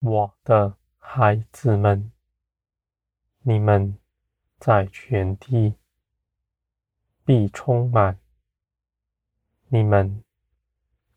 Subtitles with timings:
[0.00, 2.10] 我的孩子们，
[3.42, 3.98] 你们
[4.58, 5.74] 在全地
[7.22, 8.16] 必充满；
[9.68, 10.24] 你们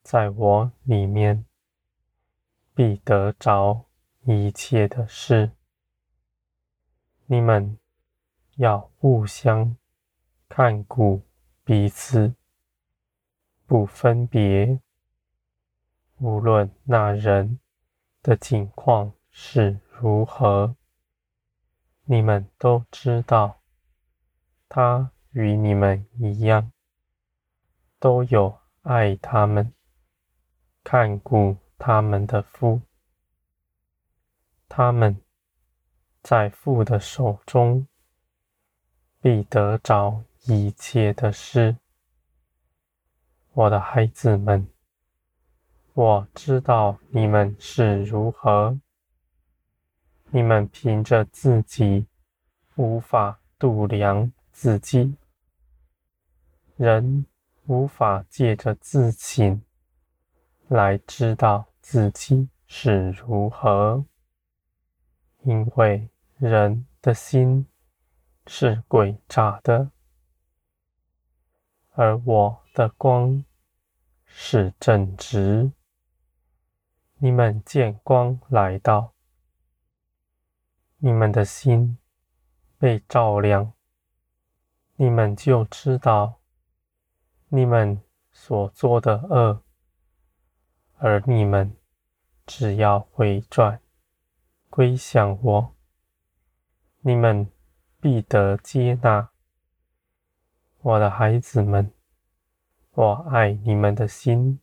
[0.02, 1.46] 在我里面
[2.76, 3.86] 必得着
[4.26, 5.52] 一切的事。
[7.28, 7.80] 你们
[8.58, 9.78] 要互相
[10.50, 11.22] 看顾
[11.64, 12.36] 彼此，
[13.66, 14.82] 不分别，
[16.18, 17.60] 无论那人
[18.24, 20.78] 的境况是如何，
[22.06, 23.60] 你们都知道，
[24.70, 26.72] 他与你们一样，
[28.00, 29.74] 都有爱他们、
[30.86, 32.80] 看顾他们的父。
[34.70, 35.22] 他们
[36.22, 37.86] 在父的手中，
[39.20, 41.76] 必得着一切的事。
[43.52, 44.66] 我的孩子们。
[45.96, 48.80] 我知道你们是如何，
[50.32, 52.08] 你们凭着自己
[52.76, 55.16] 无法度量自己，
[56.78, 57.28] 人
[57.68, 59.62] 无法借着自省
[60.68, 64.04] 来知道自己是如何，
[65.44, 67.68] 因为人的心
[68.48, 69.92] 是诡诈的，
[71.92, 73.46] 而我的光
[74.26, 75.72] 是正直。
[77.24, 79.14] 你们见光来到，
[80.98, 81.98] 你们的心
[82.78, 83.72] 被照亮，
[84.98, 86.42] 你们就知道
[87.48, 88.02] 你们
[88.34, 89.64] 所做的恶，
[90.98, 91.74] 而你们
[92.46, 93.80] 只要回转
[94.70, 95.74] 归向我，
[97.00, 97.50] 你们
[98.02, 99.30] 必得接纳。
[100.82, 101.90] 我的孩子们，
[102.92, 104.60] 我爱你们的心。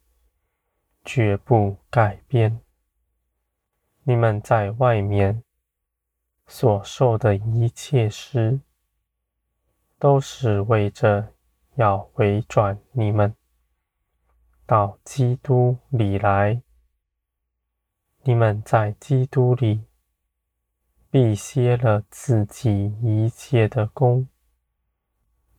[1.04, 2.60] 绝不改变。
[4.02, 5.42] 你们在外面
[6.46, 8.60] 所受的一切事，
[9.98, 11.32] 都是为着
[11.76, 13.34] 要回转你们
[14.66, 16.62] 到基督里来。
[18.22, 19.84] 你们在基督里
[21.10, 24.28] 必歇了自己一切的工，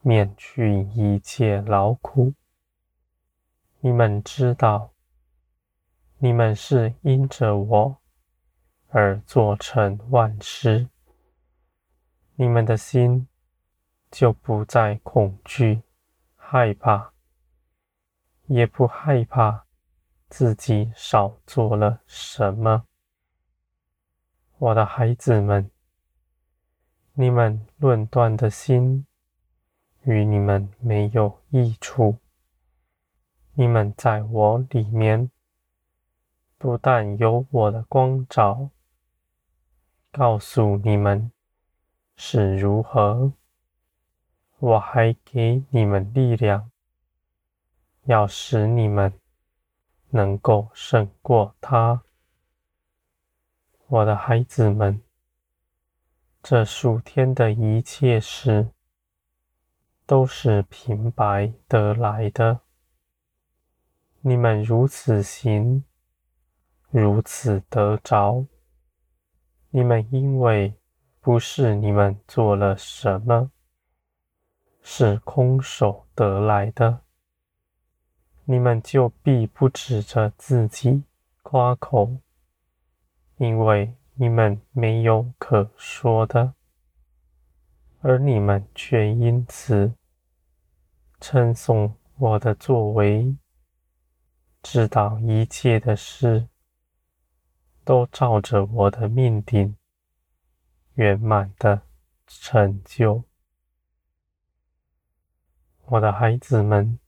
[0.02, 2.34] 免去一切劳苦。
[3.80, 4.91] 你们知道。
[6.24, 7.98] 你们是因着我
[8.90, 10.88] 而做成万事，
[12.36, 13.28] 你们的心
[14.12, 15.82] 就不再恐惧、
[16.36, 17.12] 害怕，
[18.46, 19.66] 也不害怕
[20.30, 22.86] 自己少做了什么。
[24.60, 25.72] 我的孩子们，
[27.14, 29.08] 你们论断的心
[30.04, 32.20] 与你们没有益处。
[33.56, 35.32] 你们在我里面。
[36.62, 38.70] 不但有我的光照，
[40.12, 41.32] 告诉你们
[42.16, 43.34] 是如何，
[44.60, 46.70] 我还给你们力量，
[48.04, 49.12] 要使你们
[50.12, 52.04] 能够胜过他。
[53.88, 55.02] 我的孩子们，
[56.44, 58.70] 这数天的一切事，
[60.06, 62.60] 都是平白得来的。
[64.20, 65.84] 你们如此行。
[66.92, 68.46] 如此得着，
[69.70, 70.74] 你们因为
[71.22, 73.50] 不是你们做了什么，
[74.82, 77.04] 是空手得来的，
[78.44, 81.06] 你们就必不指着自己
[81.44, 82.18] 夸口，
[83.38, 86.54] 因为你们没有可说的，
[88.02, 89.94] 而你们却因此
[91.22, 93.34] 称颂我的作为，
[94.62, 96.50] 知道一切的事。
[97.84, 99.76] 都照着我的命定，
[100.96, 101.82] 圆满的
[102.28, 103.24] 成就。
[105.86, 107.00] 我的孩子们，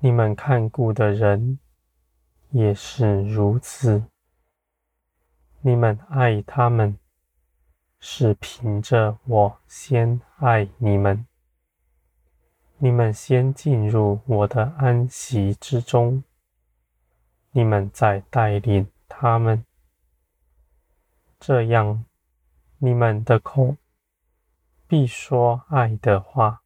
[0.00, 1.58] 你们看顾的人
[2.50, 4.04] 也是如此。
[5.60, 6.98] 你们爱他们，
[8.00, 11.26] 是凭着我先爱你们。
[12.78, 16.22] 你们先进入我的安息之中，
[17.50, 18.86] 你们再带领。
[19.08, 19.64] 他们
[21.40, 22.04] 这样，
[22.78, 23.76] 你们的口
[24.86, 26.62] 必说爱的话，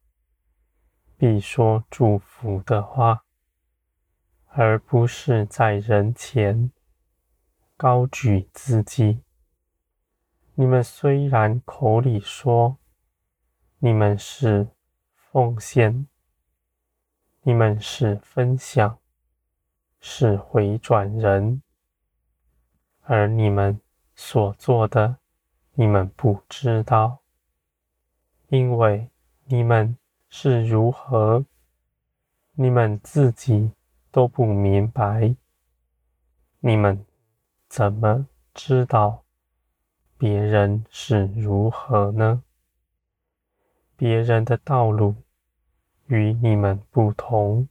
[1.17, 3.23] 必说祝福的话，
[4.49, 6.71] 而不是在人前
[7.75, 9.23] 高举自己。
[10.53, 12.77] 你们虽然口里说
[13.79, 14.67] 你们是
[15.15, 16.07] 奉献，
[17.41, 18.99] 你们是分享，
[19.99, 21.62] 是回转人。
[23.05, 23.79] 而你们
[24.15, 25.17] 所做的，
[25.73, 27.19] 你们不知道，
[28.47, 29.09] 因为
[29.45, 29.97] 你们
[30.29, 31.43] 是如何，
[32.53, 33.71] 你们自己
[34.09, 35.35] 都不明白，
[36.59, 37.05] 你们
[37.67, 39.25] 怎么知道
[40.17, 42.41] 别人是如何呢？
[43.97, 45.15] 别人的道路
[46.07, 47.67] 与你们不同，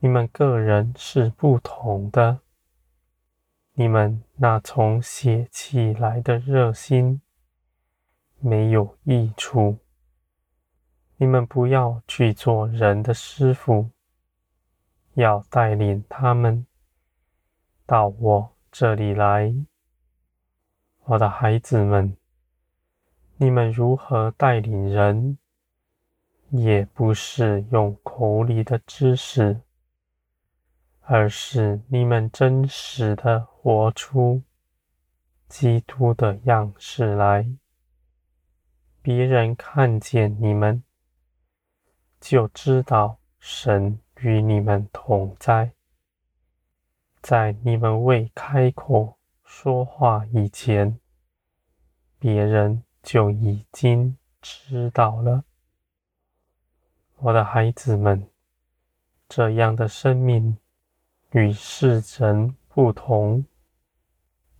[0.00, 2.40] 你们个人是不同的。
[3.80, 7.22] 你们那从血起来的热心
[8.40, 9.78] 没有益处。
[11.16, 13.88] 你们不要去做人的师傅，
[15.14, 16.66] 要带领他们
[17.86, 19.54] 到我这里来。
[21.04, 22.16] 我的孩子们，
[23.36, 25.38] 你们如何带领人，
[26.50, 29.60] 也不是用口里的知识。
[31.10, 34.42] 而是你们真实的活出
[35.48, 37.48] 基督的样式来，
[39.00, 40.84] 别人看见你们，
[42.20, 45.72] 就知道神与你们同在。
[47.22, 51.00] 在你们未开口说话以前，
[52.18, 55.44] 别人就已经知道了。
[57.16, 58.28] 我的孩子们，
[59.26, 60.58] 这样的生命。
[61.32, 63.44] 与世人不同，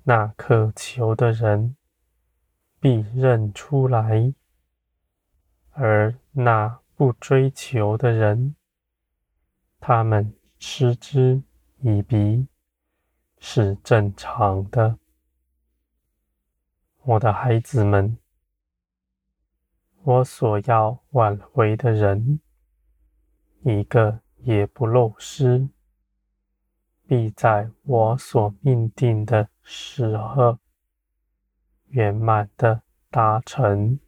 [0.02, 1.76] 那渴求的人
[2.78, 4.34] 必认出来，
[5.70, 8.54] 而那不追求的人，
[9.80, 11.42] 他们嗤之
[11.80, 12.46] 以鼻，
[13.38, 14.98] 是正常的。
[17.02, 18.18] 我的孩子们，
[20.02, 22.40] 我所要挽回的人，
[23.62, 25.66] 一个也不漏失。
[27.08, 30.58] 必在我所命定的时候
[31.86, 33.98] 圆满的达成。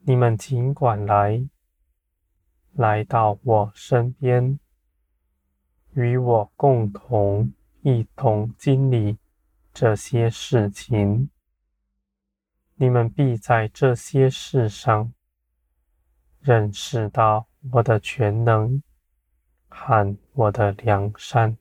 [0.00, 1.46] 你们尽管来，
[2.72, 4.58] 来到我身边，
[5.92, 9.18] 与我共同一同经历
[9.74, 11.28] 这些事情。
[12.76, 15.12] 你们必在这些事上
[16.40, 18.82] 认识到我的全能。
[19.80, 21.56] 和我的良善，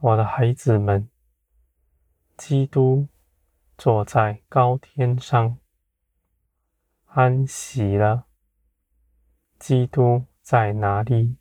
[0.00, 1.08] 我的孩子们，
[2.36, 3.06] 基督
[3.76, 5.58] 坐在高天上，
[7.04, 8.24] 安息了。
[9.58, 11.36] 基督在哪里，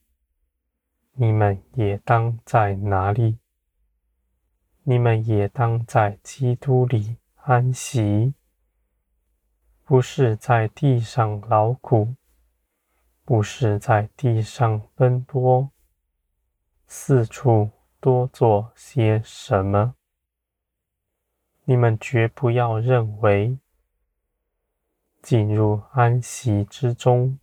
[1.13, 3.39] 你们也当在哪里。
[4.83, 8.33] 你们也当在基督里安息，
[9.85, 12.15] 不是在地上劳苦。
[13.29, 15.69] 不是在地上奔波，
[16.87, 19.93] 四处多做些什么。
[21.65, 23.59] 你们绝不要认为
[25.21, 27.37] 进入安息之中，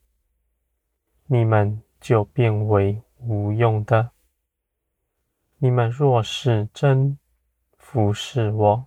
[1.26, 4.10] 你们就变为无用的。
[5.58, 7.16] 你们若是真
[7.78, 8.86] 服侍我，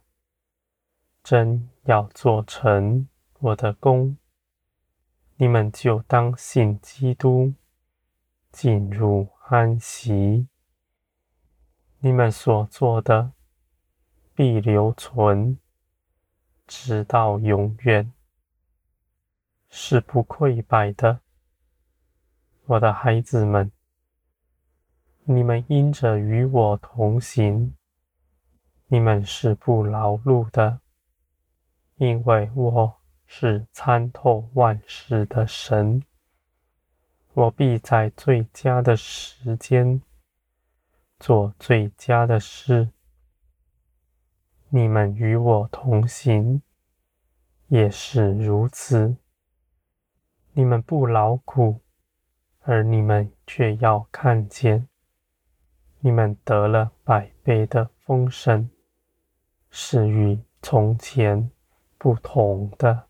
[1.23, 3.07] 真要做成
[3.39, 4.17] 我的工。
[5.41, 7.53] 你们就当信基督，
[8.51, 10.49] 进入安息。
[11.99, 13.31] 你们所做的
[14.35, 15.57] 必留存，
[16.67, 18.11] 直到永远，
[19.69, 21.21] 是不溃败的。
[22.65, 23.71] 我的孩子们，
[25.23, 27.73] 你们因着与我同行，
[28.87, 30.81] 你们是不劳碌的，
[31.95, 32.98] 因为我。
[33.31, 36.03] 是参透万事的神，
[37.33, 40.01] 我必在最佳的时间
[41.19, 42.89] 做最佳的事。
[44.69, 46.63] 你们与我同行，
[47.67, 49.15] 也是如此。
[50.53, 51.81] 你们不劳苦，
[52.61, 54.89] 而你们却要看见，
[55.99, 58.67] 你们得了百倍的丰盛，
[59.69, 61.51] 是与从前
[61.99, 63.08] 不同的。